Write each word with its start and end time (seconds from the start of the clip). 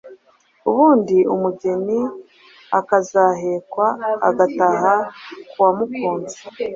Ubundi 0.69 1.17
umugeni 1.33 1.99
akazahekwa 2.79 3.87
agataha 4.29 4.93
k’uwamukunze. 5.49 6.37